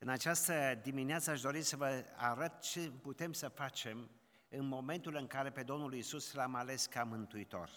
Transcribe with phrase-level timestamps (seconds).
[0.00, 4.10] În această dimineață aș dori să vă arăt ce putem să facem
[4.48, 7.70] în momentul în care pe Domnul Isus l-am ales ca mântuitor.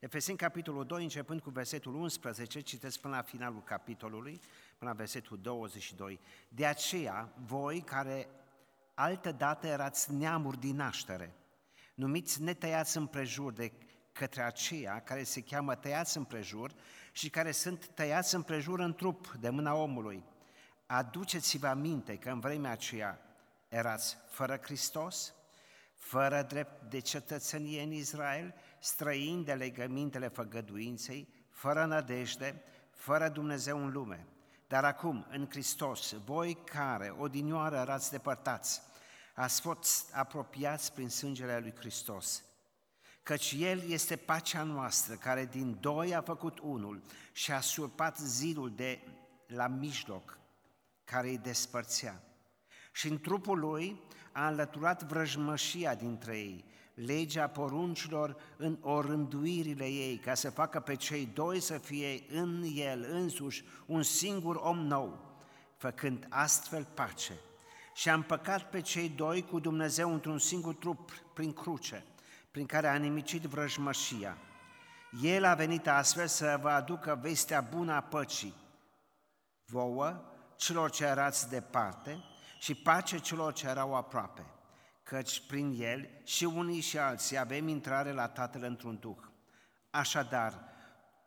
[0.00, 4.40] Efeseni, capitolul 2, începând cu versetul 11, citesc până la finalul capitolului,
[4.78, 6.20] până la versetul 22.
[6.48, 8.28] De aceea, voi care
[8.94, 11.34] altă dată erați neamuri din naștere,
[11.94, 13.72] numiți netăiați împrejur de
[14.12, 16.72] către aceia care se cheamă tăiați împrejur
[17.12, 20.24] și care sunt tăiați împrejur în trup de mâna omului.
[20.92, 23.20] Aduceți-vă aminte că în vremea aceea
[23.68, 25.34] erați fără Hristos,
[25.94, 32.62] fără drept de cetățenie în Israel, străini de legămintele făgăduinței, fără nădejde,
[32.94, 34.26] fără Dumnezeu în lume.
[34.68, 38.82] Dar acum, în Hristos, voi care odinioară erați depărtați,
[39.34, 42.42] ați fost apropiați prin sângele lui Hristos,
[43.22, 47.02] căci El este pacea noastră, care din doi a făcut unul
[47.32, 49.00] și a surpat zidul de
[49.46, 50.40] la mijloc,
[51.12, 52.22] care îi despărțea.
[52.92, 54.00] Și în trupul Lui
[54.32, 56.64] a înlăturat vrăjmășia dintre ei,
[56.94, 63.06] legea poruncilor în orânduirile ei, ca să facă pe cei doi să fie în El
[63.10, 65.36] însuși un singur om nou,
[65.76, 67.32] făcând astfel pace.
[67.94, 72.04] Și a împăcat pe cei doi cu Dumnezeu într-un singur trup prin cruce–
[72.52, 74.38] prin care a nimicit vrăjmășia.
[75.22, 78.54] El a venit astfel să vă aducă vestea bună a păcii,
[79.64, 80.24] vouă,
[80.62, 82.24] celor ce erați departe,
[82.58, 84.46] și pace celor ce erau aproape,
[85.02, 89.16] căci prin El și unii și alții avem intrare la Tatăl într-un Duh.
[89.90, 90.64] Așadar,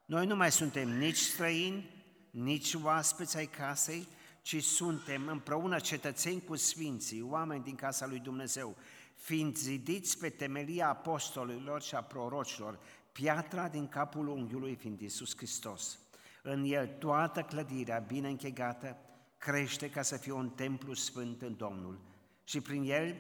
[0.06, 1.90] noi nu mai suntem nici străini,
[2.32, 4.08] nici oaspeți ai casei,
[4.42, 8.76] ci suntem împreună cetățeni cu Sfinții, oameni din casa lui Dumnezeu,
[9.16, 12.80] fiind zidiți pe temelia apostolilor și a prorocilor,
[13.12, 15.98] piatra din capul unghiului fiind Iisus Hristos.
[16.42, 18.98] În el toată clădirea bine închegată
[19.46, 22.00] crește ca să fie un templu sfânt în Domnul
[22.44, 23.16] și prin el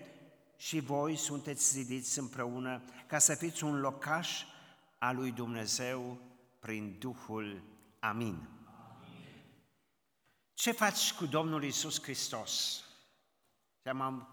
[0.57, 4.43] și voi sunteți zidiți împreună ca să fiți un locaș
[4.97, 6.17] al lui Dumnezeu
[6.59, 7.63] prin Duhul.
[7.99, 8.25] Amin.
[8.25, 8.47] Amin.
[10.53, 12.83] Ce faci cu Domnul Isus Hristos?
[13.83, 14.27] Am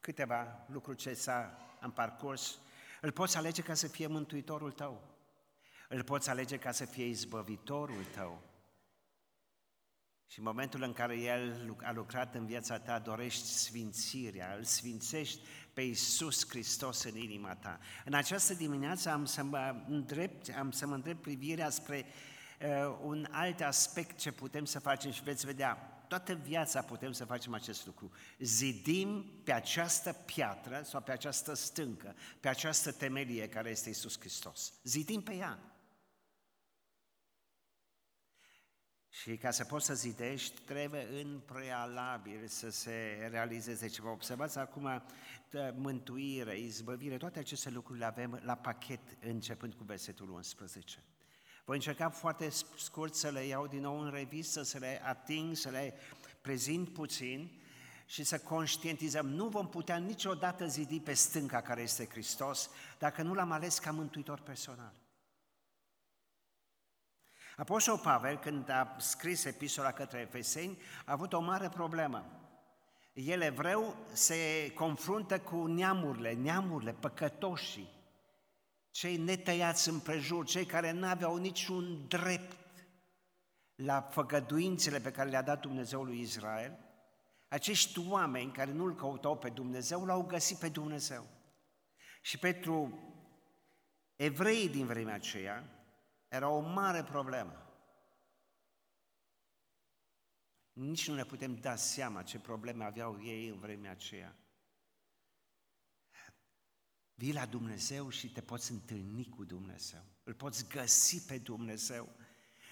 [0.00, 2.58] câteva lucruri ce s-a în parcurs,
[3.00, 5.02] îl poți alege ca să fie mântuitorul tău.
[5.88, 8.42] Îl poți alege ca să fie izbăvitorul tău.
[10.26, 15.40] Și în momentul în care El a lucrat în viața ta, dorești sfințirea, îl sfințești
[15.72, 17.78] pe Iisus Hristos în inima ta.
[18.04, 22.04] În această dimineață am să mă îndrept, am să mă îndrept privirea spre
[22.60, 27.24] uh, un alt aspect ce putem să facem și veți vedea toată viața putem să
[27.24, 28.10] facem acest lucru.
[28.38, 34.72] Zidim pe această piatră sau pe această stâncă, pe această temelie care este Isus Hristos.
[34.82, 35.58] Zidim pe ea.
[39.20, 44.10] Și ca să poți să zidești, trebuie în prealabil să se realizeze ceva.
[44.10, 45.02] Observați acum
[45.74, 50.98] mântuire, izbăvire, toate aceste lucruri le avem la pachet începând cu versetul 11.
[51.64, 55.68] Voi încerca foarte scurt să le iau din nou în revistă, să le ating, să
[55.68, 55.94] le
[56.40, 57.60] prezint puțin
[58.06, 59.26] și să conștientizăm.
[59.28, 63.90] Nu vom putea niciodată zidi pe stânca care este Hristos dacă nu l-am ales ca
[63.90, 64.92] mântuitor personal.
[67.56, 72.24] Apostol Pavel, când a scris epistola către Efeseni, a avut o mare problemă.
[73.12, 77.88] El evreu se confruntă cu neamurile, neamurile, păcătoșii,
[78.90, 82.56] cei netăiați împrejur, cei care nu aveau niciun drept
[83.74, 86.78] la făgăduințele pe care le-a dat Dumnezeu lui Israel,
[87.48, 91.26] acești oameni care nu-L căutau pe Dumnezeu, l-au găsit pe Dumnezeu.
[92.22, 92.98] Și pentru
[94.16, 95.75] evreii din vremea aceea
[96.28, 97.66] era o mare problemă.
[100.72, 104.36] Nici nu ne putem da seama ce probleme aveau ei în vremea aceea.
[107.14, 110.04] Vii la Dumnezeu și te poți întâlni cu Dumnezeu.
[110.22, 112.08] Îl poți găsi pe Dumnezeu.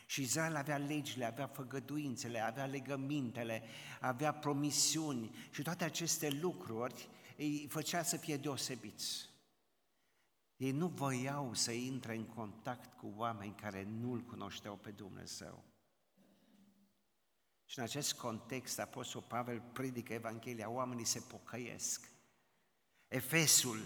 [0.06, 3.62] Și Israel avea legile, avea făgăduințele, avea legămintele,
[4.00, 9.33] avea promisiuni și toate aceste lucruri îi făcea să fie deosebiți.
[10.64, 15.64] Ei nu voiau să intre în contact cu oameni care nu-L cunoșteau pe Dumnezeu.
[17.64, 22.10] Și în acest context, Apostol Pavel predică Evanghelia, oamenii se pocăiesc.
[23.08, 23.78] Efesul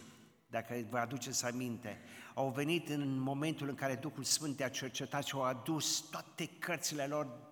[0.47, 2.01] dacă vă aduceți aminte,
[2.35, 7.07] au venit în momentul în care Duhul Sfânt a cercetat și au adus toate cărțile
[7.07, 7.48] lor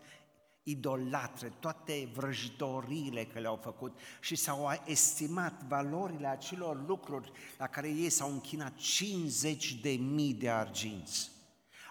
[0.68, 8.10] idolatre, toate vrăjitorile că le-au făcut și s-au estimat valorile acelor lucruri la care ei
[8.10, 11.30] s-au închinat 50 de mii de arginți.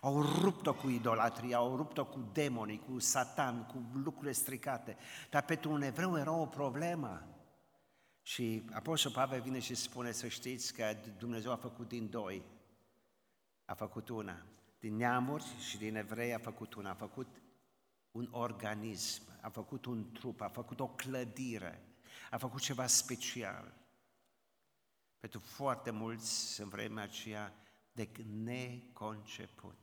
[0.01, 4.97] Au rupt-o cu idolatria, au rupt-o cu demonii, cu satan, cu lucrurile stricate.
[5.29, 7.27] Dar pentru un evreu era o problemă.
[8.21, 12.43] Și Apostol Pavel vine și spune să știți că Dumnezeu a făcut din doi.
[13.65, 14.45] A făcut una.
[14.79, 16.89] Din neamuri și din evrei a făcut una.
[16.89, 17.27] A făcut
[18.15, 21.83] un organism, a făcut un trup, a făcut o clădire,
[22.31, 23.73] a făcut ceva special.
[25.19, 27.53] Pentru foarte mulți în vremea aceea
[27.91, 28.09] de
[28.43, 29.77] neconceput.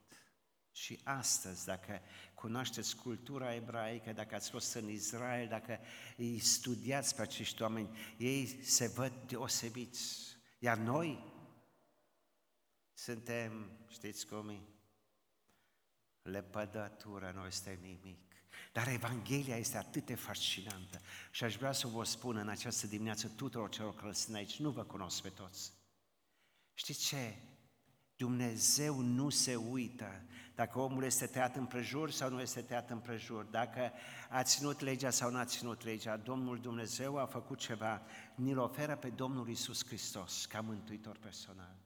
[0.70, 2.00] Și astăzi, dacă
[2.34, 5.78] cunoașteți cultura ebraică, dacă ați fost în Israel, dacă
[6.16, 10.36] îi studiați pe acești oameni, ei se văd deosebiți.
[10.58, 11.32] Iar noi
[12.94, 14.71] suntem, știți cum e?
[16.22, 18.18] Lepădătură, noi suntem nimic.
[18.72, 23.28] Dar Evanghelia este atât de fascinantă și aș vrea să vă spun în această dimineață
[23.28, 25.72] tuturor celor care sunt aici, nu vă cunosc pe toți.
[26.74, 27.34] Știți ce?
[28.16, 30.24] Dumnezeu nu se uită
[30.54, 33.92] dacă omul este tăiat împrejur sau nu este tăiat împrejur, dacă
[34.30, 36.16] a ținut legea sau nu a ținut legea.
[36.16, 38.02] Domnul Dumnezeu a făcut ceva,
[38.34, 41.76] ni-l oferă pe Domnul Isus Hristos ca mântuitor personal.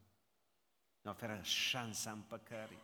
[1.01, 2.83] Ne oferă șansa împăcării.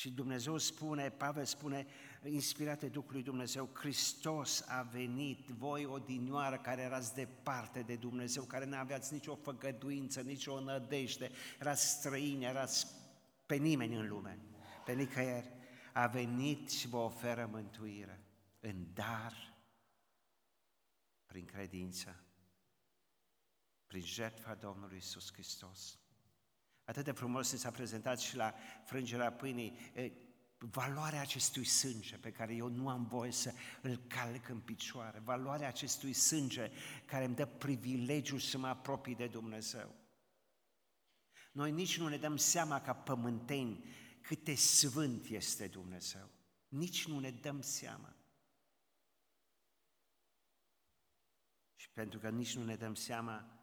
[0.00, 1.86] Și Dumnezeu spune, Pavel spune,
[2.24, 8.76] inspirate Duhului Dumnezeu, Hristos a venit, voi odinioară care erați departe de Dumnezeu, care nu
[8.76, 12.86] aveați nicio făgăduință, nicio nădejde, erați străini, erați
[13.46, 14.38] pe nimeni în lume,
[14.84, 15.52] pe nicăieri,
[15.92, 18.24] a venit și vă oferă mântuire
[18.60, 19.54] în dar,
[21.26, 22.24] prin credință,
[23.86, 25.99] prin jertfa Domnului Isus Hristos.
[26.90, 28.54] Atât de frumos s-a prezentat și la
[28.84, 29.78] frângerea pâinii
[30.58, 33.52] valoarea acestui sânge pe care eu nu am voie să
[33.82, 36.70] îl calc în picioare, valoarea acestui sânge
[37.04, 39.94] care îmi dă privilegiul să mă apropii de Dumnezeu.
[41.52, 43.84] Noi nici nu ne dăm seama ca pământeni
[44.20, 46.30] cât de sfânt este Dumnezeu.
[46.68, 48.16] Nici nu ne dăm seama.
[51.74, 53.59] Și pentru că nici nu ne dăm seama,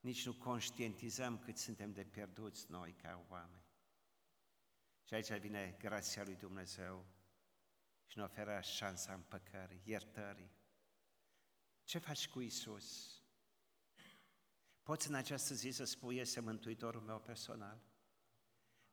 [0.00, 3.64] nici nu conștientizăm cât suntem de pierduți noi ca oameni.
[5.04, 7.06] Și aici vine grația lui Dumnezeu
[8.06, 10.50] și ne oferă șansa împăcării, iertării.
[11.84, 13.20] Ce faci cu Isus?
[14.82, 17.82] Poți în această zi să spui, este Mântuitorul meu personal?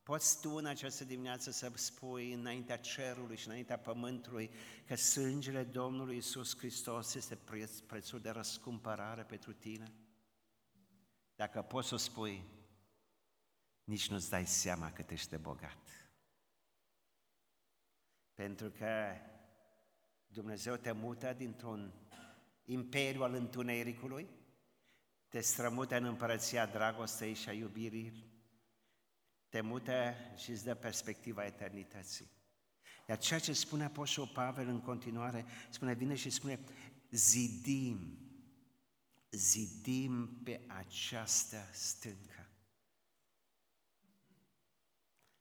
[0.03, 4.51] Poți tu în această dimineață să spui înaintea cerului și înaintea pământului
[4.85, 9.93] că sângele Domnului Isus Hristos este preț, prețul de răscumpărare pentru tine?
[11.37, 12.43] Dacă poți să spui,
[13.83, 16.11] nici nu-ți dai seama cât ești de bogat.
[18.33, 19.15] Pentru că
[20.27, 21.93] Dumnezeu te mută dintr-un
[22.63, 24.29] imperiu al întunericului,
[25.27, 28.31] te strămută în împărăția dragostei și a iubirii,
[29.49, 32.31] te mută și îți dă perspectiva eternității.
[33.07, 36.59] Iar ceea ce spune Apostol Pavel în continuare, spune, vine și spune,
[37.09, 38.26] zidim,
[39.29, 42.49] zidim pe această stâncă.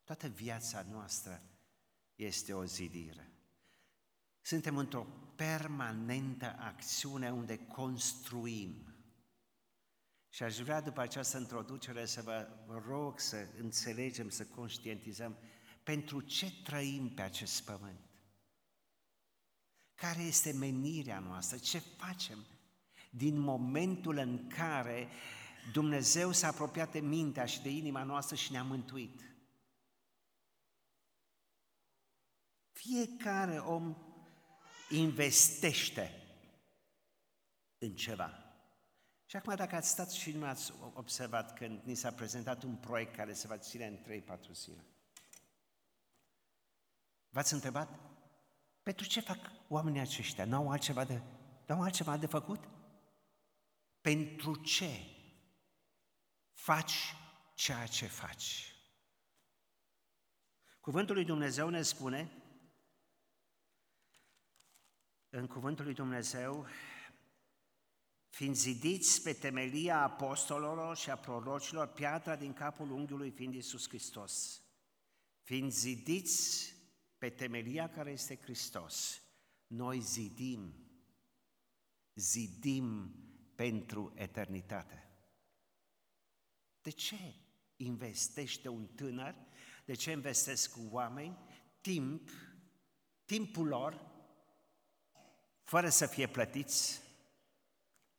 [0.04, 1.42] Toată viața noastră
[2.14, 3.30] este o zidire.
[4.40, 5.06] Suntem într-o
[5.36, 8.94] permanentă acțiune unde construim.
[10.28, 12.48] Și aș vrea după această introducere să vă
[12.86, 15.38] rog să înțelegem, să conștientizăm
[15.82, 18.00] pentru ce trăim pe acest pământ.
[19.94, 21.58] Care este menirea noastră?
[21.58, 22.46] Ce facem
[23.16, 25.08] din momentul în care
[25.72, 29.20] Dumnezeu s-a apropiat de mintea și de inima noastră și ne-a mântuit?
[32.72, 33.96] Fiecare om
[34.90, 36.22] investește
[37.78, 38.40] în ceva.
[39.26, 43.14] Și acum dacă ați stat și nu ați observat când ni s-a prezentat un proiect
[43.14, 44.84] care se va ține în 3-4 zile,
[47.28, 48.00] v-ați întrebat
[48.82, 50.44] pentru ce fac oamenii aceștia?
[50.44, 51.22] N-au altceva de,
[51.66, 52.68] n-au altceva de făcut?
[54.06, 55.06] Pentru ce
[56.52, 57.14] faci
[57.54, 58.74] ceea ce faci?
[60.80, 62.30] Cuvântul lui Dumnezeu ne spune
[65.28, 66.66] în Cuvântul lui Dumnezeu,
[68.28, 74.62] fiind zidiți pe temelia apostolilor și a prorocilor, piatra din capul unghiului fiind Iisus Hristos.
[75.42, 76.74] Fiind zidiți
[77.18, 79.22] pe temelia care este Hristos,
[79.66, 80.74] noi zidim,
[82.14, 83.14] zidim
[83.56, 85.08] pentru eternitate.
[86.80, 87.34] De ce
[87.76, 89.34] investește un tânăr?
[89.84, 91.38] De ce investesc oameni
[91.80, 92.30] timp,
[93.24, 94.14] timpul lor
[95.62, 97.02] fără să fie plătiți,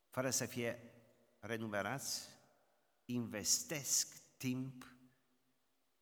[0.09, 0.93] fără să fie
[1.39, 2.29] renumerați,
[3.05, 4.95] investesc timp,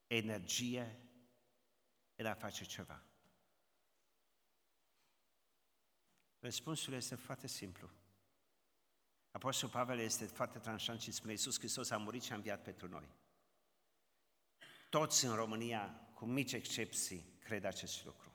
[0.06, 1.00] energie,
[2.16, 3.02] în a face ceva?
[6.38, 7.90] Răspunsul este foarte simplu.
[9.36, 12.88] Apostolul Pavel este foarte tranșant și spune, Iisus Hristos a murit și a înviat pentru
[12.88, 13.08] noi.
[14.88, 18.32] Toți în România, cu mici excepții, cred acest lucru.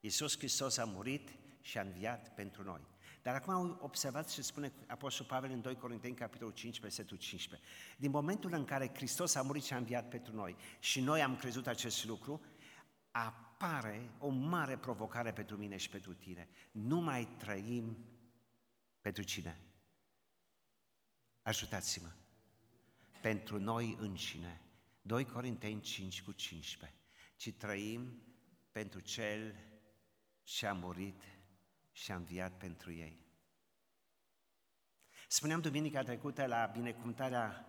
[0.00, 1.30] Iisus Hristos a murit
[1.60, 2.80] și a înviat pentru noi.
[3.22, 7.68] Dar acum observați ce spune Apostolul Pavel în 2 Corinteni, capitolul 5, versetul 15.
[7.96, 11.36] Din momentul în care Hristos a murit și a înviat pentru noi și noi am
[11.36, 12.40] crezut acest lucru,
[13.10, 16.48] apare o mare provocare pentru mine și pentru tine.
[16.70, 17.96] Nu mai trăim
[19.00, 19.62] pentru cine?
[21.48, 22.08] Ajutați-mă!
[23.20, 24.60] Pentru noi înșine.
[25.02, 26.98] 2 Corinteni 5 cu 15.
[27.36, 28.22] Ci trăim
[28.72, 29.54] pentru Cel
[30.42, 31.22] ce a murit
[31.92, 33.26] și a înviat pentru ei.
[35.28, 37.66] Spuneam duminica trecută la binecuvântarea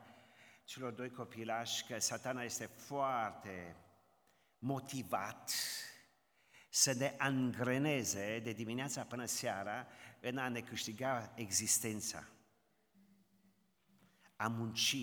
[0.63, 3.75] celor doi copilași că satana este foarte
[4.57, 5.51] motivat
[6.69, 9.87] să ne angreneze de dimineața până seara
[10.19, 12.27] în a ne câștiga existența.
[14.39, 14.95] A munci,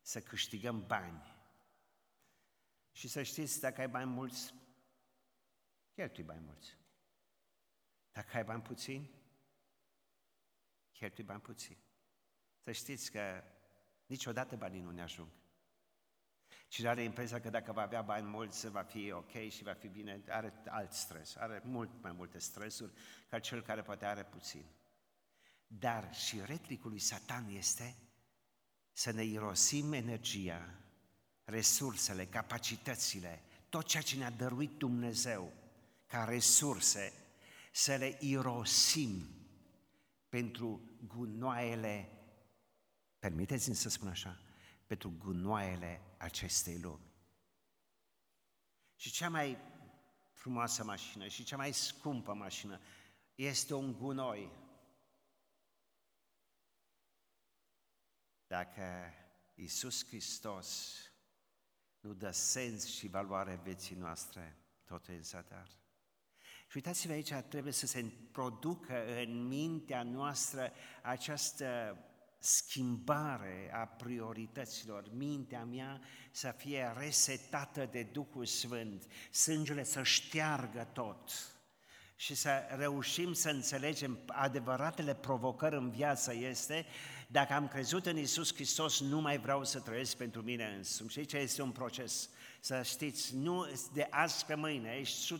[0.00, 1.34] să câștigăm bani.
[2.92, 4.54] Și să știți, dacă ai bani mulți,
[5.94, 6.76] cheltui bani mulți.
[8.12, 9.10] Dacă ai bani puțini,
[10.92, 11.78] cheltui bani puțini.
[12.58, 13.44] Să știți că
[14.06, 15.28] niciodată banii nu ne ajung.
[16.68, 19.88] Cine are impresia că dacă va avea bani mulți, va fi ok și va fi
[19.88, 22.92] bine, are alt stres, are mult mai multe stresuri
[23.28, 24.64] ca cel care poate are puțin.
[25.66, 27.96] Dar și retricul lui Satan este
[28.96, 30.74] să ne irosim energia,
[31.44, 35.52] resursele, capacitățile, tot ceea ce ne-a dăruit Dumnezeu
[36.06, 37.12] ca resurse,
[37.72, 39.28] să le irosim
[40.28, 42.08] pentru gunoaiele,
[43.18, 44.40] permiteți-mi să spun așa,
[44.86, 47.12] pentru gunoaiele acestei lumi.
[48.94, 49.58] Și cea mai
[50.32, 52.80] frumoasă mașină și cea mai scumpă mașină
[53.34, 54.50] este un gunoi.
[58.46, 59.12] Dacă
[59.54, 60.96] Iisus Hristos
[62.00, 65.68] nu dă sens și valoare vieții noastre, totul e zadar.
[66.68, 70.72] Și uitați-vă aici, trebuie să se producă în mintea noastră
[71.02, 71.98] această
[72.38, 76.00] schimbare a priorităților, mintea mea
[76.30, 81.55] să fie resetată de Duhul Sfânt, sângele să șteargă tot
[82.16, 86.86] și să reușim să înțelegem adevăratele provocări în viață este
[87.26, 91.10] dacă am crezut în Isus Hristos, nu mai vreau să trăiesc pentru mine însumi.
[91.10, 92.28] Și aici este un proces.
[92.60, 95.38] Să știți, nu de azi pe mâine, ești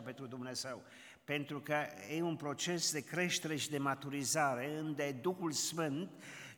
[0.00, 0.82] 100% pentru Dumnezeu.
[1.24, 6.10] Pentru că e un proces de creștere și de maturizare, unde Duhul Sfânt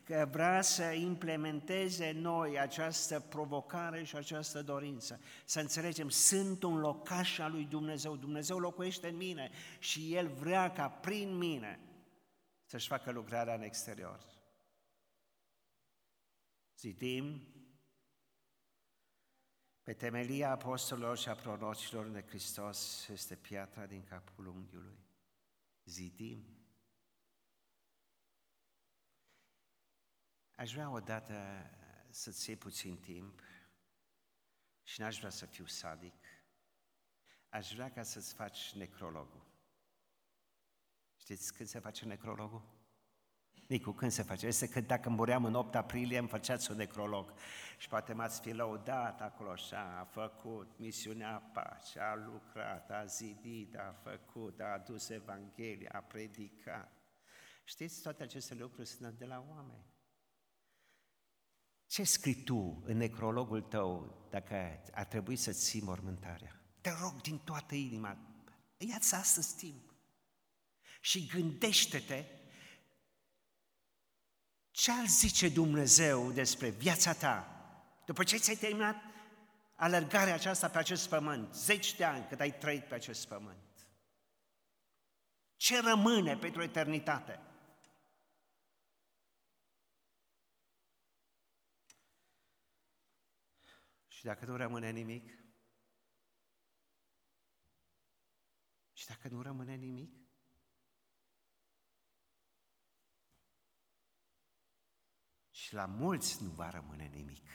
[0.03, 5.19] că vrea să implementeze noi această provocare și această dorință.
[5.45, 10.71] Să înțelegem, sunt un locaș al lui Dumnezeu, Dumnezeu locuiește în mine și El vrea
[10.71, 11.79] ca prin mine
[12.65, 14.25] să-și facă lucrarea în exterior.
[16.77, 17.41] Zidim
[19.83, 24.99] pe temelia apostolilor și a prorocilor de Hristos este piatra din capul unghiului.
[25.83, 26.60] Zidim.
[30.61, 31.33] Aș vrea odată
[32.09, 33.41] să-ți iei puțin timp
[34.83, 36.25] și n-aș vrea să fiu sadic.
[37.49, 39.45] Aș vrea ca să-ți faci necrologul.
[41.17, 42.63] Știți când se face necrologul?
[43.67, 44.47] Nicu, când se face?
[44.47, 47.33] Este că dacă muream în 8 aprilie, îmi făceați un necrolog.
[47.77, 53.77] Și poate m-ați fi lăudat acolo și a făcut misiunea pace, a lucrat, a zidit,
[53.77, 56.91] a făcut, a adus Evanghelia, a predicat.
[57.63, 59.90] Știți, toate aceste lucruri sunt de la oameni.
[61.91, 66.61] Ce scrii tu în necrologul tău dacă ar trebui să ții mormântarea?
[66.81, 68.17] Te rog din toată inima,
[68.77, 69.93] ia-ți astăzi timp
[71.01, 72.25] și gândește-te
[74.71, 77.65] ce ar zice Dumnezeu despre viața ta
[78.05, 78.95] după ce ți-ai terminat
[79.75, 83.87] alergarea aceasta pe acest pământ, zeci de ani cât ai trăit pe acest pământ?
[85.55, 87.39] Ce rămâne pentru eternitate?
[94.21, 95.29] Și dacă nu rămâne nimic?
[98.93, 100.21] Și dacă nu rămâne nimic?
[105.51, 107.47] și la mulți nu va rămâne nimic.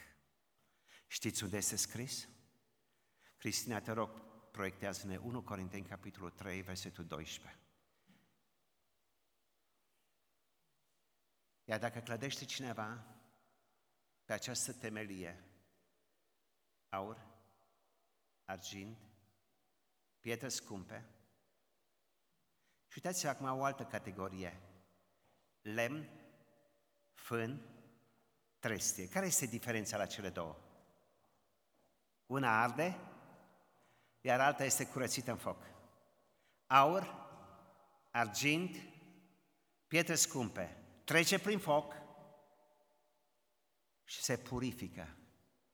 [1.07, 2.29] Știți unde este scris?
[3.37, 4.21] Cristina, te rog,
[4.51, 7.61] proiectează-ne 1 Corinteni, capitolul 3, versetul 12.
[11.63, 13.17] Iar dacă clădește cineva
[14.25, 15.56] pe această temelie,
[16.89, 17.25] aur,
[18.45, 18.97] argint,
[20.19, 21.05] pietre scumpe.
[22.87, 24.61] Și uitați acum o altă categorie.
[25.61, 26.09] Lemn,
[27.13, 27.61] fân,
[28.59, 29.09] trestie.
[29.09, 30.57] Care este diferența la cele două?
[32.25, 32.99] Una arde,
[34.21, 35.63] iar alta este curățită în foc.
[36.67, 37.27] Aur,
[38.11, 38.75] argint,
[39.87, 41.93] pietre scumpe, trece prin foc
[44.03, 45.17] și se purifică.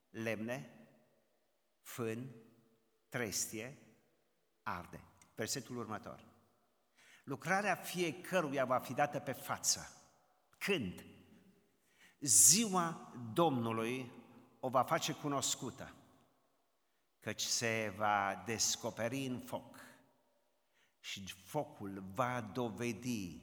[0.10, 0.82] Lemne,
[1.83, 2.35] fân,
[3.09, 3.77] trestie,
[4.63, 5.03] arde.
[5.35, 6.31] Versetul următor.
[7.23, 10.03] Lucrarea fiecăruia va fi dată pe față.
[10.57, 11.05] Când?
[12.19, 14.11] Ziua Domnului
[14.59, 15.95] o va face cunoscută,
[17.19, 19.79] căci se va descoperi în foc
[20.99, 23.41] și focul va dovedi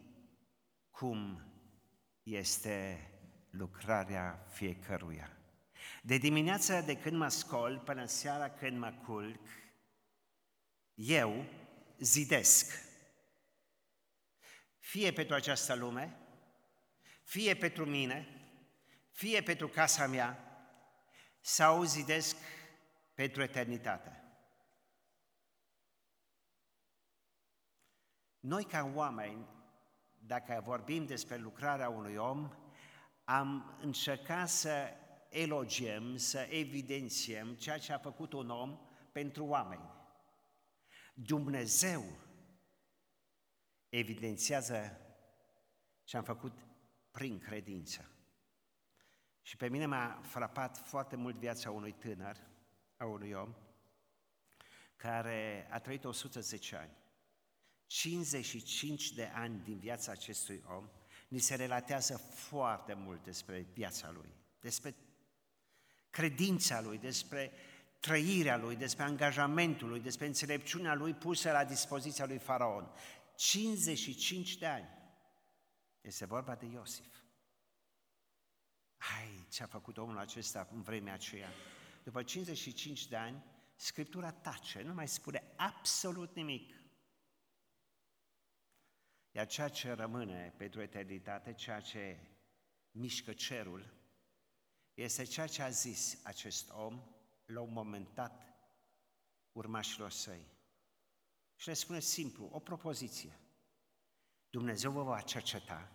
[0.90, 1.44] cum
[2.22, 3.10] este
[3.50, 5.39] lucrarea fiecăruia.
[6.02, 9.40] De dimineața de când mă scol până seara când mă culc,
[10.94, 11.44] eu
[11.98, 12.88] zidesc.
[14.78, 16.18] Fie pentru această lume,
[17.22, 18.28] fie pentru mine,
[19.10, 20.44] fie pentru casa mea,
[21.40, 22.36] sau zidesc
[23.14, 24.24] pentru eternitate.
[28.40, 29.46] Noi ca oameni,
[30.18, 32.50] dacă vorbim despre lucrarea unui om,
[33.24, 34.92] am încercat să
[35.30, 38.78] elogiem, să evidențiem ceea ce a făcut un om
[39.12, 39.90] pentru oameni.
[41.14, 42.04] Dumnezeu
[43.88, 45.00] evidențiază
[46.04, 46.58] ce am făcut
[47.10, 48.10] prin credință.
[49.42, 52.36] Și pe mine m-a frapat foarte mult viața unui tânăr,
[52.96, 53.54] a unui om,
[54.96, 56.96] care a trăit 110 ani.
[57.86, 60.88] 55 de ani din viața acestui om,
[61.28, 64.94] ni se relatează foarte mult despre viața lui, despre
[66.10, 67.52] credința lui, despre
[68.00, 72.92] trăirea lui, despre angajamentul lui, despre înțelepciunea lui pusă la dispoziția lui Faraon.
[73.34, 74.88] 55 de ani.
[76.00, 77.14] Este vorba de Iosif.
[78.96, 81.48] Hai, ce a făcut omul acesta în vremea aceea?
[82.02, 83.44] După 55 de ani,
[83.76, 86.74] Scriptura tace, nu mai spune absolut nimic.
[89.30, 92.18] Iar ceea ce rămâne pentru eternitate, ceea ce
[92.90, 93.99] mișcă cerul,
[95.02, 97.02] este ceea ce a zis acest om
[97.46, 98.54] la un moment dat
[99.52, 100.46] urmașilor săi.
[101.56, 103.38] Și le spune simplu, o propoziție.
[104.50, 105.92] Dumnezeu vă va cerceta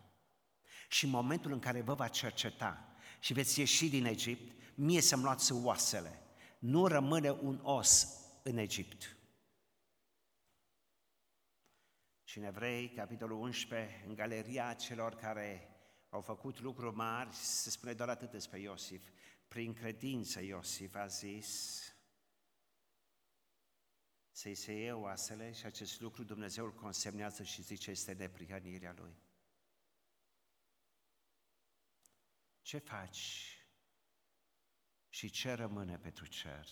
[0.89, 5.23] și în momentul în care vă va cerceta și veți ieși din Egipt, mie să-mi
[5.23, 6.21] luați oasele.
[6.59, 8.07] Nu rămâne un os
[8.43, 9.17] în Egipt.
[12.23, 15.74] Și în Evrei, capitolul 11, în galeria celor care
[16.15, 19.09] au făcut lucruri mari, se spune doar atât despre Iosif.
[19.47, 21.79] Prin credință Iosif a zis
[24.31, 29.15] să-i se iei oasele și acest lucru Dumnezeu îl consemnează și zice este neprihănirea lui.
[32.61, 33.59] Ce faci
[35.09, 36.67] și ce rămâne pentru cer?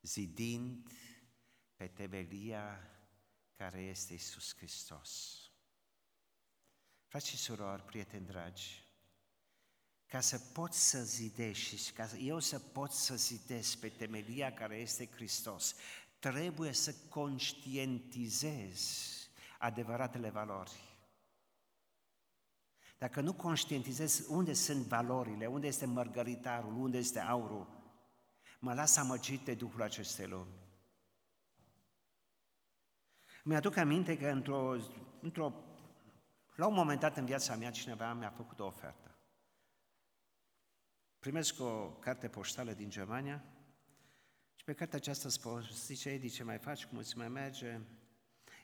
[0.00, 0.92] Zidind
[1.74, 2.90] pe temelia
[3.56, 5.43] care este Isus Hristos.
[7.14, 8.84] Frați și surori, prieteni dragi,
[10.06, 14.76] ca să pot să zidești și ca eu să pot să zidesc pe temelia care
[14.76, 15.74] este Hristos,
[16.18, 19.08] trebuie să conștientizez
[19.58, 20.72] adevăratele valori.
[22.98, 27.66] Dacă nu conștientizez unde sunt valorile, unde este mărgăritarul, unde este aurul,
[28.58, 30.54] mă las amăgit de Duhul acestei lumi.
[33.44, 34.76] Mi-aduc aminte că într-o,
[35.20, 35.73] într-o,
[36.54, 39.18] la un moment dat în viața mea cineva mi-a făcut o ofertă.
[41.18, 43.44] Primesc o carte poștală din Germania
[44.54, 47.80] și pe cartea aceasta spune, zice, Edi, ce mai faci, cum îți mai merge?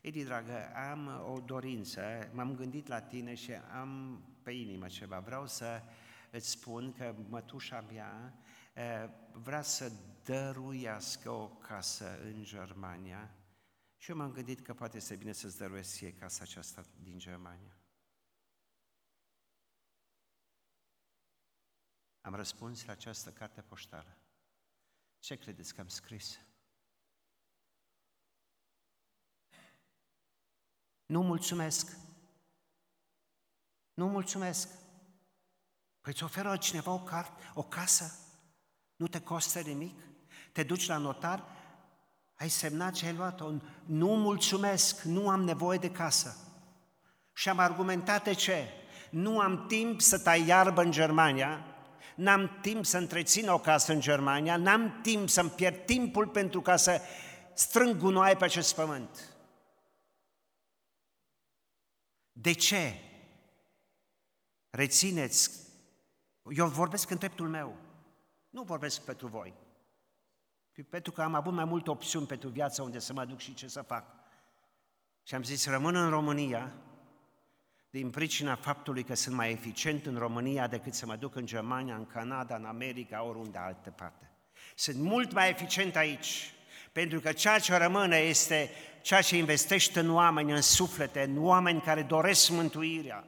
[0.01, 5.19] Edi, dragă, am o dorință, m-am gândit la tine și am pe inimă ceva.
[5.19, 5.83] Vreau să
[6.31, 8.35] îți spun că mătușa mea
[9.33, 9.93] vrea să
[10.25, 13.35] dăruiască o casă în Germania
[13.97, 17.80] și eu m-am gândit că poate să bine să-ți dăruiesc ție casa aceasta din Germania.
[22.21, 24.17] Am răspuns la această carte poștală.
[25.19, 26.39] Ce credeți că am scris?
[31.07, 31.97] Nu mulțumesc.
[33.95, 34.69] Nu mulțumesc.
[36.01, 38.19] Păi îți oferă cineva o, carte, o casă?
[38.97, 40.01] Nu te costă nimic?
[40.53, 41.45] Te duci la notar?
[42.35, 43.53] Ai semnat ce ai luat-o?
[43.85, 46.37] Nu mulțumesc, nu am nevoie de casă.
[47.33, 48.69] Și am argumentat de ce?
[49.11, 51.65] Nu am timp să tai iarbă în Germania,
[52.17, 56.77] n-am timp să întrețin o casă în Germania, n-am timp să-mi pierd timpul pentru ca
[56.77, 57.01] să
[57.55, 59.35] strâng gunoaie pe acest pământ.
[62.33, 62.95] De ce?
[64.71, 65.51] Rețineți,
[66.55, 67.77] eu vorbesc în dreptul meu,
[68.51, 69.55] nu vorbesc pentru voi.
[70.89, 73.69] Pentru că am avut mai multe opțiuni pentru viața unde să mă duc și ce
[73.69, 74.05] să fac.
[75.23, 76.73] Și am zis, rămân în România,
[77.91, 81.95] din pricina faptului că sunt mai eficient în România decât să mă duc în Germania,
[81.95, 84.31] în Canada, în America, oriunde altă parte.
[84.75, 86.55] Sunt mult mai eficient aici,
[86.93, 88.71] pentru că ceea ce rămâne este
[89.03, 93.25] ceea ce investește în oameni, în suflete, în oameni care doresc mântuirea.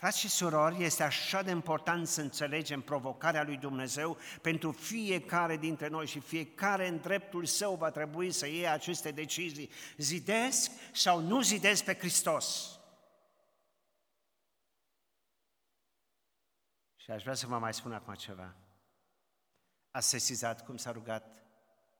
[0.00, 5.88] Frați și surori, este așa de important să înțelegem provocarea lui Dumnezeu pentru fiecare dintre
[5.88, 9.70] noi și fiecare în dreptul său va trebui să iei aceste decizii.
[9.96, 12.78] Zidesc sau nu zidesc pe Hristos?
[16.96, 18.56] Și aș vrea să vă mai spun acum ceva.
[19.90, 21.44] Ați sesizat cum s-a rugat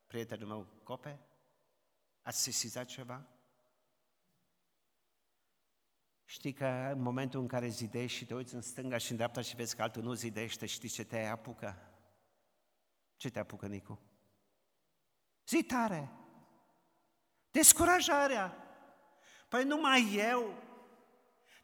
[0.06, 1.20] prietenul meu Cope?
[2.22, 3.26] Ați sesizat ceva?
[6.30, 9.40] Știi că în momentul în care zidești și te uiți în stânga și în dreapta
[9.40, 11.76] și vezi că altul nu zidește, știi ce te apucă?
[13.16, 14.00] Ce te apucă, Nicu?
[15.46, 16.10] Zitare!
[17.50, 18.56] Descurajarea!
[19.48, 20.62] Păi numai eu,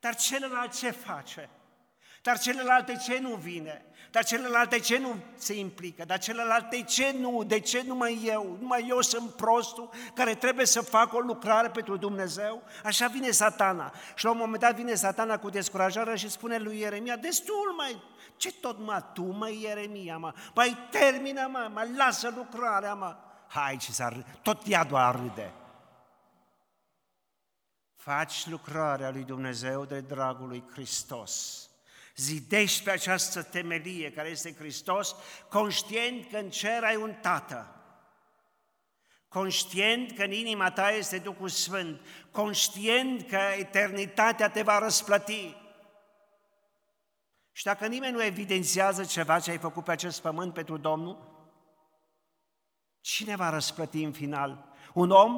[0.01, 1.51] dar celălalt ce face?
[2.27, 3.85] Dar celălalt de ce nu vine?
[4.11, 6.05] Dar celălalt de ce nu se implică?
[6.05, 7.45] Dar celălalt de ce nu?
[7.45, 8.57] De ce numai eu?
[8.61, 12.63] Numai eu sunt prostul care trebuie să fac o lucrare pentru Dumnezeu?
[12.85, 13.93] Așa vine satana.
[14.15, 18.03] Și la un moment dat vine satana cu descurajare și spune lui Ieremia, destul mai,
[18.37, 20.35] ce tot mă tu, mă, Ieremia, mă?
[20.55, 23.17] Păi termină, mă, mă, lasă lucrarea, mă.
[23.49, 23.99] Hai, ce s
[24.43, 25.53] tot iadul ar râde.
[27.97, 31.67] Faci lucrarea lui Dumnezeu de dragul lui Hristos
[32.17, 35.15] zidești pe această temelie care este Hristos,
[35.49, 37.77] conștient că în cer ai un Tată,
[39.29, 42.01] conștient că în inima ta este Duhul Sfânt,
[42.31, 45.57] conștient că eternitatea te va răsplăti.
[47.53, 51.35] Și dacă nimeni nu evidențiază ceva ce ai făcut pe acest pământ pentru Domnul,
[53.01, 54.75] cine va răsplăti în final?
[54.95, 55.33] Un om?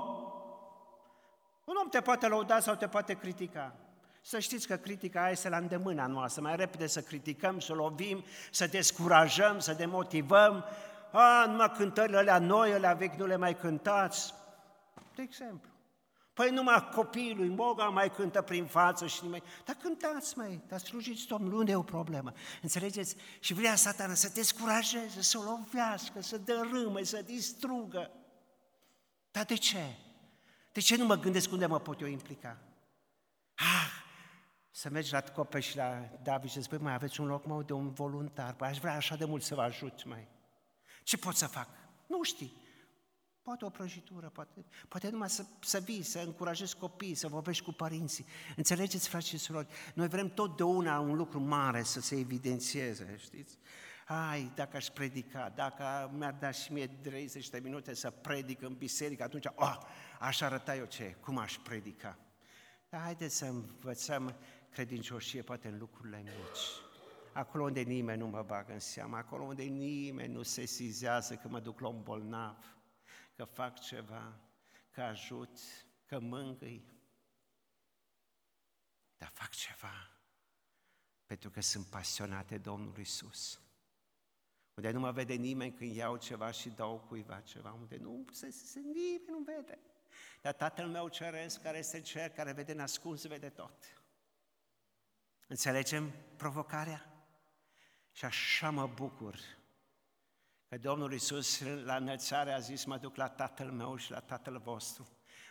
[1.65, 3.88] Un om te poate lăuda sau te poate critica.
[4.23, 8.25] Să știți că critica aia este la îndemâna noastră, mai repede să criticăm, să lovim,
[8.51, 10.65] să descurajăm, să demotivăm.
[11.13, 14.35] A, numai cântările alea noi, alea vechi, nu le mai cântați.
[15.15, 15.71] De exemplu.
[16.39, 19.43] Păi numai copiii lui Moga mai cântă prin față și nimeni.
[19.65, 22.33] Dar cântați, mai, dar slujiți Domnul, unde e o problemă?
[22.63, 23.17] Înțelegeți?
[23.41, 28.11] Și vrea satana să descurajeze, să lovească, să dărâme, să distrugă.
[29.31, 29.97] Dar de ce?
[30.73, 32.59] De ce nu mă gândesc unde mă pot eu implica?
[33.55, 33.88] Ah,
[34.79, 37.63] să mergi la Copeș și la David și să spui, mai aveți un loc, mă,
[37.63, 40.29] de un voluntar, păi aș vrea așa de mult să vă ajut, mai.
[41.03, 41.69] Ce pot să fac?
[42.07, 42.57] Nu știi.
[43.43, 47.73] Poate o prăjitură, poate, poate numai să, să vii, să încurajezi copiii, să vorbești cu
[47.73, 48.27] părinții.
[48.57, 53.59] Înțelegeți, frați și surori, noi vrem totdeauna un lucru mare să se evidențieze, știți?
[54.07, 58.75] Ai, dacă aș predica, dacă mi-ar da și mie 30 de minute să predic în
[58.75, 59.79] biserică, atunci, oh,
[60.19, 62.19] aș arăta eu ce, cum aș predica.
[62.91, 64.35] Dar haideți să învățăm
[64.79, 66.67] credincioșie poate în lucrurile mici.
[67.33, 71.49] Acolo unde nimeni nu mă bagă în seamă, acolo unde nimeni nu se sizează că
[71.49, 72.77] mă duc la un bolnav,
[73.37, 74.41] că fac ceva,
[74.91, 75.59] că ajut,
[76.07, 76.85] că mângâi.
[79.17, 80.11] Dar fac ceva
[81.27, 83.61] pentru că sunt pasionate Domnul Isus.
[84.75, 88.51] Unde nu mă vede nimeni când iau ceva și dau cuiva ceva, unde nu se,
[88.51, 89.79] se nimeni nu vede.
[90.41, 93.98] Dar Tatăl meu ceresc, care este cer, care vede nascuns, vede tot.
[95.51, 97.13] Înțelegem provocarea?
[98.13, 99.39] Și așa mă bucur
[100.69, 104.59] că Domnul Iisus la înălțare a zis, mă duc la Tatăl meu și la Tatăl
[104.59, 105.09] vostru,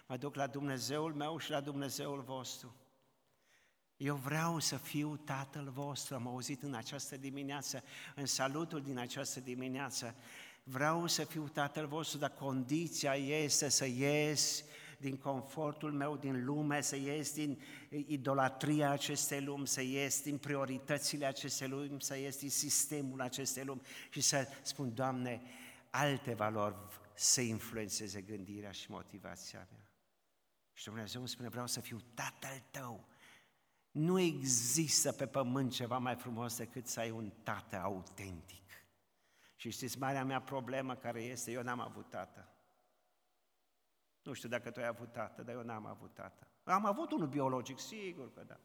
[0.07, 2.75] mă duc la Dumnezeul meu și la Dumnezeul vostru.
[3.97, 7.83] Eu vreau să fiu Tatăl vostru, am auzit în această dimineață,
[8.15, 10.15] în salutul din această dimineață,
[10.63, 14.63] vreau să fiu Tatăl vostru, dar condiția este să ies
[14.97, 21.25] din confortul meu din lume, să ies din idolatria acestei lumi, să ies din prioritățile
[21.25, 25.41] acestei lumi, să ies din sistemul acestei lumi și să spun, Doamne,
[25.89, 26.75] alte valori
[27.13, 29.91] să influențeze gândirea și motivația mea.
[30.73, 33.07] Și Dumnezeu îmi spune, vreau să fiu tatăl tău.
[33.91, 38.63] Nu există pe pământ ceva mai frumos decât să ai un tată autentic.
[39.55, 42.56] Și știți, marea mea problemă care este, eu n-am avut tată.
[44.27, 46.47] Nu știu dacă tu ai avut tată, dar eu n-am avut tată.
[46.63, 48.59] Am avut unul biologic, sigur că da.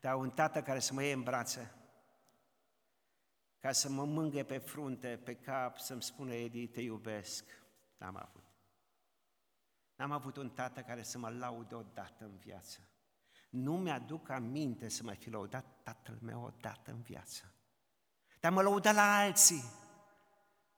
[0.00, 1.74] Dar un tată care să mă iei în brațe
[3.58, 7.44] ca să mă mânghe pe frunte, pe cap, să-mi spună Edi, te iubesc.
[7.96, 8.44] N-am avut.
[9.96, 12.78] N-am avut un tată care să mă laude odată în viață.
[13.50, 17.54] Nu mi-aduc aminte să mai fi laudat tatăl meu odată în viață.
[18.40, 19.62] Dar mă lăudă la alții.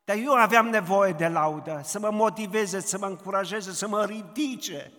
[0.05, 4.93] Dar eu aveam nevoie de laudă, să mă motiveze, să mă încurajeze, să mă ridice.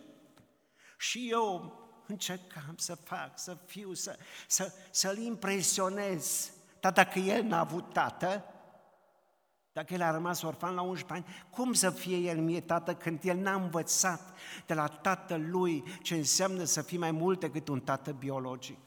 [0.98, 6.52] Și eu încercam să fac, să fiu, să, să, să-l impresionez.
[6.80, 8.46] Dar dacă el n-a avut tată,
[9.74, 13.24] dacă el a rămas orfan la 11 ani, cum să fie el mie tată când
[13.24, 17.80] el n-a învățat de la tatăl lui ce înseamnă să fii mai mult decât un
[17.80, 18.78] tată biologic?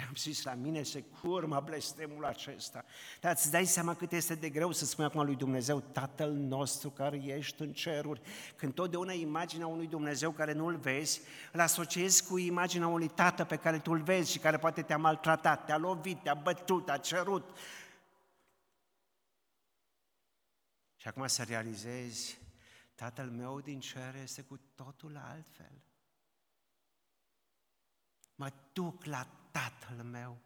[0.00, 2.84] Te am zis, la mine se curmă blestemul acesta.
[3.20, 6.90] Dar îți dai seama cât este de greu să spui acum lui Dumnezeu, Tatăl nostru
[6.90, 8.20] care ești în ceruri,
[8.56, 11.20] când totdeauna imaginea unui Dumnezeu care nu-L vezi,
[11.52, 15.64] îl asociezi cu imaginea unui Tată pe care tu-L vezi și care poate te-a maltratat,
[15.64, 17.56] te-a lovit, te-a bătut, te-a cerut.
[20.96, 22.38] Și acum să realizezi,
[22.94, 25.82] Tatăl meu din cer este cu totul altfel.
[28.34, 30.38] Mă duc la Tatăl meu,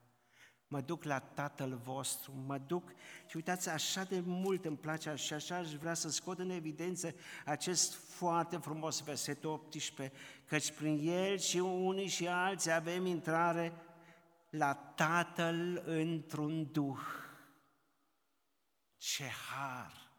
[0.66, 2.90] mă duc la Tatăl vostru, mă duc
[3.26, 7.14] și uitați, așa de mult îmi place și așa aș vrea să scot în evidență
[7.44, 13.72] acest foarte frumos verset 18, căci prin el și unii și alții avem intrare
[14.50, 17.00] la Tatăl într-un Duh.
[18.96, 20.12] Ce har!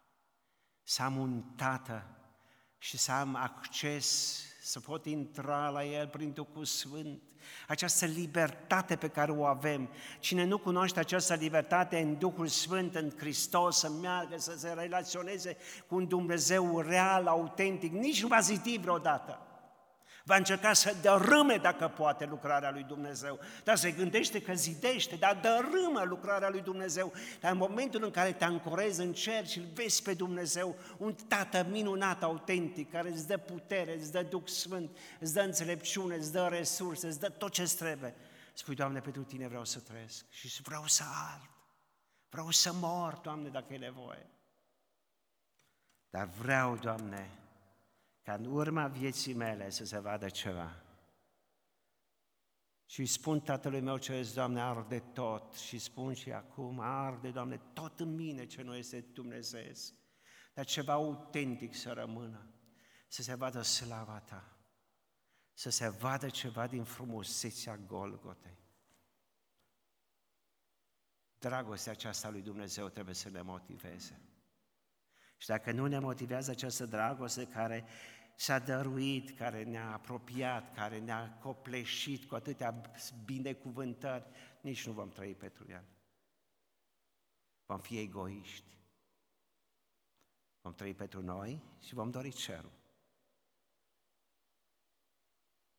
[0.82, 2.16] Să am un Tată
[2.78, 7.22] și să am acces, să pot intra la El prin Duhul Sfânt
[7.68, 9.88] această libertate pe care o avem.
[10.18, 15.56] Cine nu cunoaște această libertate în Duhul Sfânt, în Hristos, să meargă, să se relaționeze
[15.86, 19.45] cu un Dumnezeu real, autentic, nici nu va zidi vreodată.
[20.26, 23.38] Va încerca să dărâme, dacă poate, lucrarea lui Dumnezeu.
[23.64, 27.12] Dar se gândește că zidește, dar dărâmă lucrarea lui Dumnezeu.
[27.40, 31.14] Dar în momentul în care te ancorezi în cer și îl vezi pe Dumnezeu, un
[31.14, 36.32] tată minunat, autentic, care îți dă putere, îți dă Duh Sfânt, îți dă înțelepciune, îți
[36.32, 38.14] dă resurse, îți dă tot ce trebuie.
[38.52, 41.50] Spui, Doamne, pentru Tine vreau să trăiesc și vreau să ard.
[42.28, 44.26] Vreau să mor, Doamne, dacă e nevoie.
[46.10, 47.30] Dar vreau, Doamne,
[48.26, 50.82] ca în urma vieții mele să se vadă ceva.
[52.84, 55.54] Și îi spun tatălui meu ce este, Doamne, arde tot.
[55.54, 59.72] Și spun și acum, arde, Doamne, tot în mine ce nu este Dumnezeu.
[60.54, 62.54] Dar ceva autentic să rămână,
[63.08, 64.56] să se vadă slava Ta,
[65.52, 68.58] să se vadă ceva din frumusețea Golgotei.
[71.38, 74.20] Dragostea aceasta lui Dumnezeu trebuie să ne motiveze.
[75.36, 77.84] Și dacă nu ne motivează această dragoste care
[78.36, 82.80] s-a dăruit, care ne-a apropiat, care ne-a copleșit cu atâtea
[83.24, 84.26] binecuvântări,
[84.60, 85.84] nici nu vom trăi pentru El.
[87.66, 88.76] Vom fi egoiști.
[90.60, 92.72] Vom trăi pentru noi și vom dori cerul.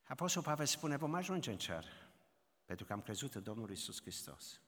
[0.04, 1.86] Apostol Pavel spune, vom ajunge în cer,
[2.66, 4.62] pentru că am crezut în Domnul Isus Hristos.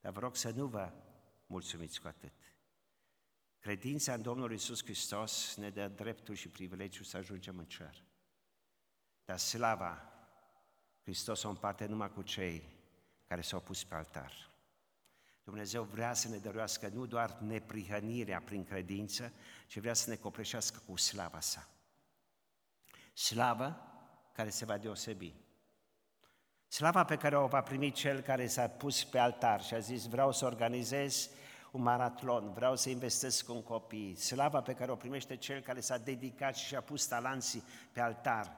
[0.00, 0.92] Dar vă rog să nu vă
[1.46, 2.32] mulțumiți cu atât.
[3.58, 8.04] Credința în Domnul Isus Hristos ne dă dreptul și privilegiul să ajungem în cer.
[9.24, 10.12] Dar slava,
[11.02, 12.62] Hristos o împarte numai cu cei
[13.26, 14.50] care s-au pus pe altar.
[15.44, 19.32] Dumnezeu vrea să ne dăruiască nu doar neprihănirea prin credință,
[19.66, 21.68] ci vrea să ne copleșească cu slava sa.
[23.12, 23.80] Slavă
[24.32, 25.34] care se va deosebi.
[26.68, 30.06] Slava pe care o va primi cel care s-a pus pe altar și a zis
[30.06, 31.30] vreau să organizez
[31.72, 35.98] un maratlon, vreau să investesc în copii, slava pe care o primește cel care s-a
[35.98, 38.56] dedicat și a pus talanții pe altar.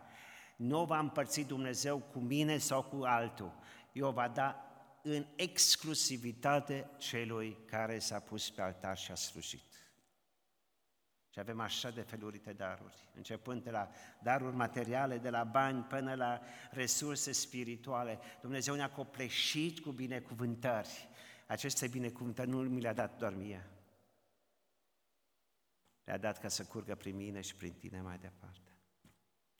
[0.57, 3.53] Nu o va împărți Dumnezeu cu mine sau cu altul,
[3.93, 4.63] eu o va da
[5.03, 9.63] în exclusivitate celui care s-a pus pe altar și a slujit.
[11.31, 13.89] Și avem așa de felurite daruri, începând de la
[14.23, 16.41] daruri materiale, de la bani până la
[16.71, 18.19] resurse spirituale.
[18.41, 21.08] Dumnezeu ne-a copleșit cu binecuvântări
[21.49, 23.71] aceste binecuvântări nu mi le-a dat doar mie.
[26.05, 28.71] Le-a dat ca să curgă prin mine și prin tine mai departe.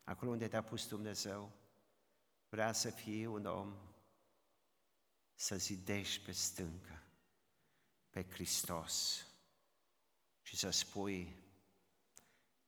[0.05, 1.53] Acolo unde te-a pus Dumnezeu,
[2.49, 3.77] vrea să fii un om,
[5.35, 7.03] să zidești pe stâncă,
[8.11, 9.27] pe Hristos
[10.43, 11.37] și să spui,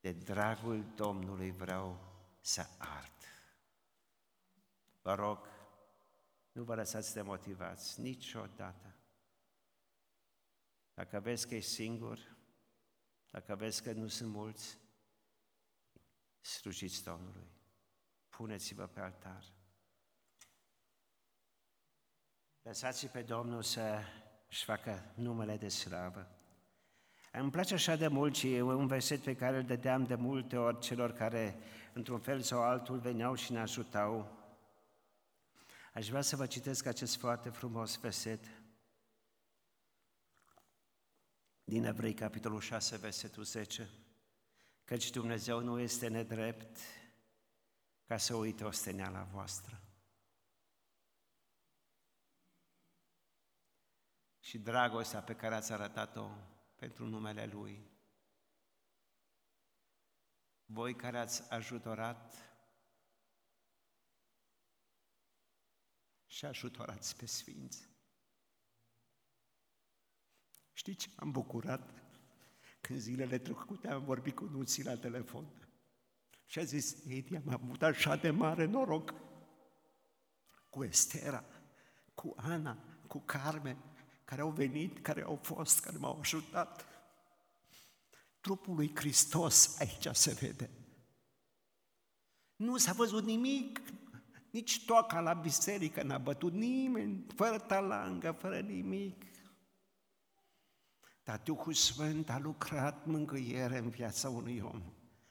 [0.01, 1.99] de dragul Domnului vreau
[2.41, 3.21] să ard.
[5.03, 5.47] Vă rog,
[6.53, 8.95] nu vă lăsați de motivați niciodată.
[11.01, 12.37] Dacă vezi că e singur,
[13.31, 14.79] dacă vezi că nu sunt mulți,
[16.41, 17.51] slujiți Domnului.
[18.29, 19.45] Puneți-vă pe altar.
[22.63, 26.31] Lăsați pe Domnul să-și facă numele de slavă.
[27.33, 30.57] Îmi place așa de mult și e un verset pe care îl dădeam de multe
[30.57, 31.59] ori celor care,
[31.93, 34.39] într-un fel sau altul, veneau și ne ajutau.
[35.93, 38.60] Aș vrea să vă citesc acest foarte frumos verset
[41.71, 43.91] din Evrei, capitolul 6, versetul 10,
[44.85, 46.79] căci Dumnezeu nu este nedrept
[48.05, 49.83] ca să uite osteneala voastră.
[54.39, 56.31] Și dragostea pe care ați arătat-o
[56.77, 57.91] pentru numele Lui.
[60.65, 62.35] Voi care ați ajutorat
[66.27, 67.90] și ajutorați pe Sfinți.
[70.73, 71.95] Știți ce m-am bucurat?
[72.81, 75.47] Când zilele trecute am vorbit cu Nuții la telefon.
[76.47, 79.15] Și a zis, Edi, am avut așa de mare noroc
[80.69, 81.45] cu Estera,
[82.15, 83.77] cu Ana, cu Carmen,
[84.25, 86.87] care au venit, care au fost, care m-au ajutat.
[88.41, 90.71] Trupul lui Hristos aici se vede.
[92.57, 93.81] Nu s-a văzut nimic,
[94.51, 99.25] nici toca la biserică n-a bătut nimeni, fără talangă, fără nimic.
[101.25, 104.83] Dar Duhul Sfânt a lucrat mângâiere în viața unui om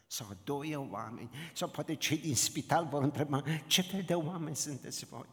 [0.07, 5.05] sau doi oameni, sau poate cei din spital vor întreba ce fel de oameni sunteți
[5.05, 5.27] voi.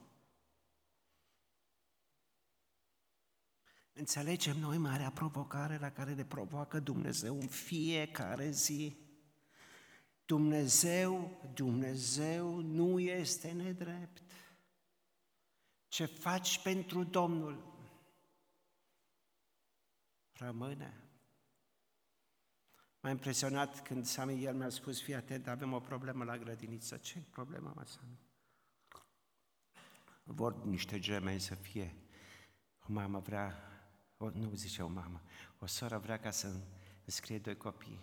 [3.93, 8.97] Înțelegem noi marea provocare la care ne provoacă Dumnezeu în fiecare zi.
[10.25, 14.23] Dumnezeu, Dumnezeu nu este nedrept.
[15.89, 17.76] Ce faci pentru Domnul
[20.39, 21.07] rămâne.
[23.01, 26.97] M-a impresionat când Sami el mi-a spus, fii atent, avem o problemă la grădiniță.
[26.97, 28.19] Ce problemă, mă, Sami?
[30.23, 31.95] Vor niște gemeni să fie.
[32.89, 33.57] O mamă vrea,
[34.17, 35.23] o, nu zice o mamă,
[35.59, 36.61] o soră vrea ca să
[37.05, 38.01] înscrie doi copii.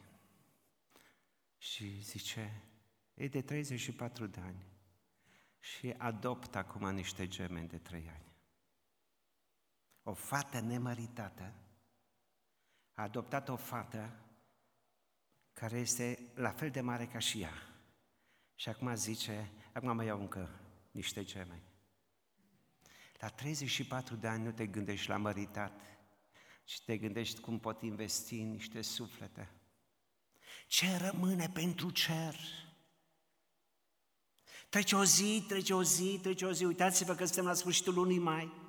[1.57, 2.63] Și zice,
[3.13, 4.65] e de 34 de ani
[5.59, 8.31] și adoptă acum niște gemeni de 3 ani.
[10.03, 11.53] O fată nemăritată
[12.93, 14.23] a adoptat o fată
[15.53, 17.53] care este la fel de mare ca și ea.
[18.56, 20.49] Și acum zice, acum mai iau încă
[20.91, 21.71] niște gemeni.
[23.19, 25.82] La 34 de ani nu te gândești la măritat,
[26.63, 29.51] ci te gândești cum pot investi în niște suflete.
[30.67, 32.36] Ce rămâne pentru cer?
[34.69, 36.65] Trece o zi, trece o zi, trece o zi.
[36.65, 38.62] Uitați-vă că suntem la sfârșitul lunii mai.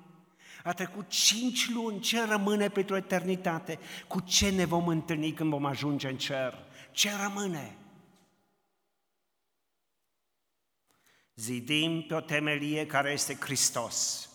[0.65, 3.79] A trecut cinci luni, ce rămâne pentru eternitate?
[4.07, 6.65] Cu ce ne vom întâlni când vom ajunge în cer?
[6.91, 7.77] Ce rămâne?
[11.35, 14.29] Zidim pe o temelie care este Hristos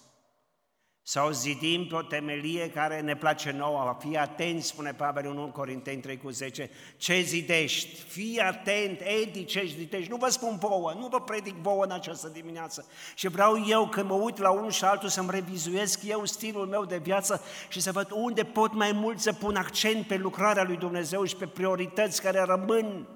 [1.02, 3.96] sau zidim pe o temelie care ne place nouă.
[3.98, 8.00] Fii atent, spune Pavel în 1 Corinteni 3 cu 10, ce zidești?
[8.00, 10.10] Fii atent, Edi, ce zidești?
[10.10, 12.86] Nu vă spun vouă, nu vă predic vouă în această dimineață.
[13.14, 16.84] Și vreau eu, când mă uit la unul și altul, să-mi revizuiesc eu stilul meu
[16.84, 20.76] de viață și să văd unde pot mai mult să pun accent pe lucrarea lui
[20.76, 23.08] Dumnezeu și pe priorități care rămân.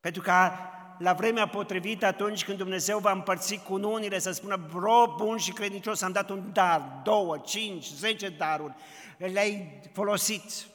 [0.00, 0.32] Pentru că
[1.04, 5.52] la vremea potrivită, atunci când Dumnezeu va împărți cu unile, să spună, rob bun și
[5.52, 8.74] credincios, am dat un dar, două, cinci, zece daruri,
[9.16, 10.66] le-ai folosit.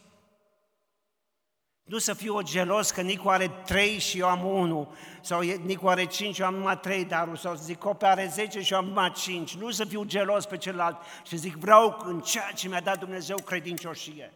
[1.83, 4.87] Nu să fiu o gelos că Nicu are trei și eu am unul,
[5.21, 8.61] sau Nicu are cinci și eu am numai trei daruri, sau zic Cope are zece
[8.61, 9.55] și eu am numai cinci.
[9.55, 13.37] Nu să fiu gelos pe celălalt și zic vreau în ceea ce mi-a dat Dumnezeu
[13.37, 14.33] credincioșie.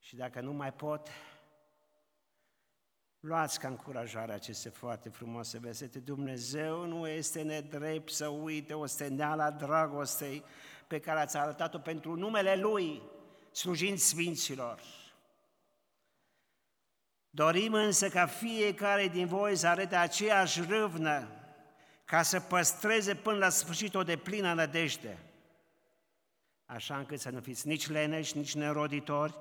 [0.00, 1.08] Și dacă nu mai pot,
[3.24, 5.98] Luați ca încurajare aceste foarte frumoase versete.
[5.98, 10.44] Dumnezeu nu este nedrept să uite o steneală a dragostei
[10.86, 13.02] pe care ați arătat-o pentru numele Lui,
[13.52, 14.80] slujind Sfinților.
[17.30, 21.28] Dorim însă ca fiecare din voi să arate aceeași râvnă
[22.04, 25.18] ca să păstreze până la sfârșit o deplină nădejde,
[26.66, 29.34] așa încât să nu fiți nici leneși, nici neroditori,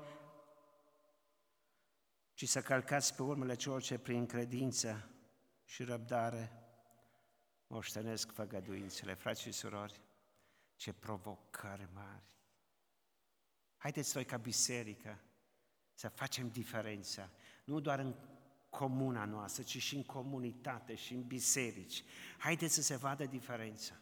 [2.41, 5.09] ci să călcați pe urmele celor ce prin credință
[5.65, 6.51] și răbdare
[7.67, 9.13] moștenesc făgăduințele.
[9.13, 10.01] Frați și surori,
[10.75, 12.23] ce provocări mari!
[13.77, 15.19] Haideți noi ca biserică
[15.93, 17.29] să facem diferența,
[17.63, 18.15] nu doar în
[18.69, 22.03] comuna noastră, ci și în comunitate și în biserici.
[22.37, 23.93] Haideți să se vadă diferența.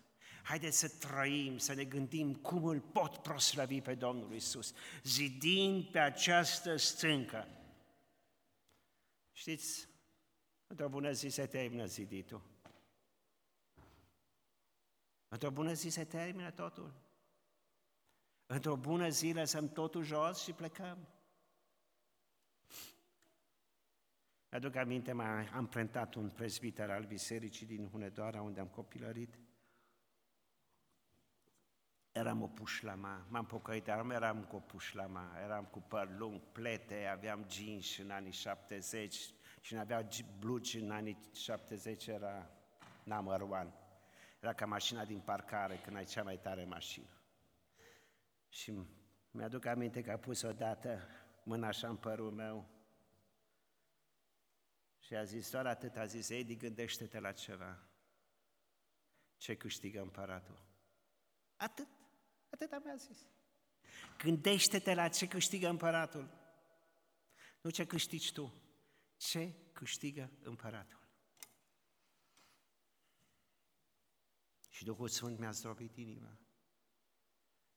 [0.43, 4.73] Haideți să trăim, să ne gândim cum îl pot proslăvi pe Domnul Isus,
[5.03, 7.47] zidind pe această stâncă
[9.39, 9.89] Știți,
[10.67, 12.41] într-o bună zi se termină ziditul.
[15.27, 16.93] Într-o bună zi se termină totul.
[18.45, 21.07] Într-o bună zi lăsăm totul jos și plecăm.
[24.49, 29.39] Aduc aminte, m-a amprentat un prezbiter al bisericii din Hunedoara, unde am copilărit.
[32.19, 37.05] Eram o pușlama, m-am pocăit, dar eram cu o pușlama, eram cu păr lung, plete,
[37.05, 39.15] aveam jeans în anii 70,
[39.61, 40.07] Cine avea
[40.39, 42.49] blugi în anii 70 era
[43.03, 43.73] number one.
[44.39, 47.17] Era ca mașina din parcare, când ai cea mai tare mașină.
[48.49, 48.73] Și
[49.31, 51.07] mi-aduc aminte că a pus odată
[51.43, 52.69] mâna așa în părul meu
[54.99, 57.83] și a zis doar atât, a zis, Edi, gândește-te la ceva.
[59.37, 60.61] Ce câștigă împăratul?
[61.55, 61.87] Atât,
[62.49, 63.17] atât mi-a zis.
[64.17, 66.29] Gândește-te la ce câștigă împăratul.
[67.61, 68.53] Nu ce câștigi tu
[69.19, 70.99] ce câștigă împăratul.
[74.69, 76.37] Și Duhul Sfânt mi-a zdrobit inima.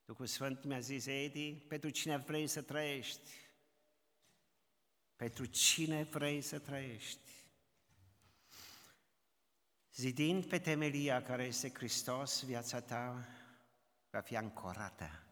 [0.04, 3.30] Duhul Sfânt mi-a zis, Edi, pentru cine vrei să trăiești?
[5.16, 7.30] Pentru cine vrei să trăiești?
[9.94, 13.26] Zidind pe temelia care este Hristos, viața ta
[14.12, 15.22] va fi ancorată,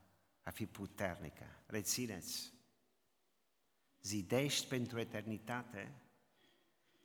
[0.43, 1.45] va fi puternică.
[1.67, 2.53] Rețineți,
[4.03, 5.95] zidești pentru eternitate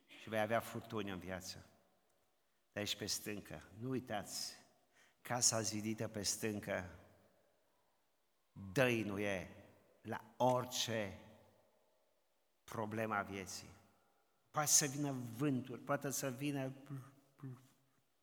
[0.06, 1.66] și vei avea furtuni în viață.
[2.72, 3.62] De aici pe stâncă.
[3.78, 4.52] Nu uitați,
[5.20, 6.98] casa zidită pe stâncă
[8.72, 9.50] dăinuie
[10.02, 11.18] la orice
[12.64, 13.68] problema vieții.
[14.50, 16.72] Poate să vină vânturi, poate să vină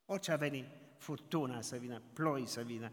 [0.06, 0.66] orice a venit,
[0.98, 2.92] furtuna să vină, ploi să vină.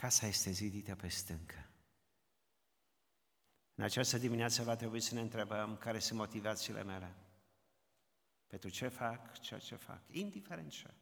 [0.00, 1.70] Casa este zidită pe stâncă.
[3.74, 7.14] În această dimineață va trebui să ne întrebăm care sunt motivațiile mele.
[8.46, 10.94] Pentru ce fac ceea ce fac, indiferent ce.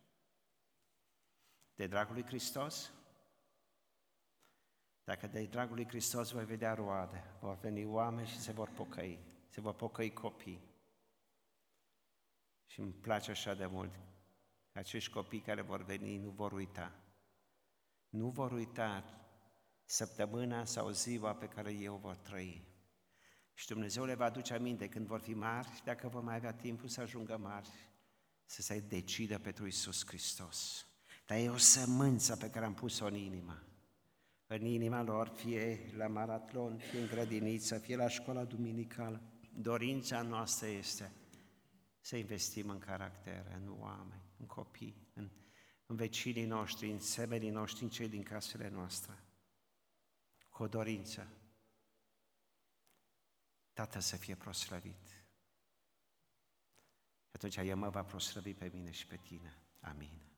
[1.75, 2.93] De dragul lui Hristos?
[5.05, 9.19] Dacă de dragul lui Hristos voi vedea roade, vor veni oameni și se vor pocăi,
[9.49, 10.61] se vor pocăi copii.
[12.67, 13.95] Și îmi place așa de mult
[14.73, 17.04] că acești copii care vor veni nu vor uita.
[18.15, 19.05] Nu vor uita
[19.85, 22.65] săptămâna sau ziua pe care eu vor trăi.
[23.55, 26.89] Și Dumnezeu le va aduce aminte când vor fi mari, dacă vor mai avea timpul
[26.89, 27.69] să ajungă mari,
[28.45, 30.87] să se decidă pentru Isus Hristos.
[31.27, 33.63] Dar e o sămânță pe care am pus-o în inimă.
[34.47, 39.23] În inima lor, fie la maraton, fie în grădiniță, fie la școala duminicală.
[39.55, 41.13] Dorința noastră este
[42.01, 45.31] să investim în caractere, în oameni, în copii, în,
[45.87, 49.25] în vecinii noștri, în semenii noștri, în cei din casele noastre
[50.49, 51.29] cu o dorință.
[53.73, 55.27] Tată să fie proslăvit.
[57.31, 59.59] Atunci El mă va proslăvi pe mine și pe tine.
[59.81, 60.34] Amin.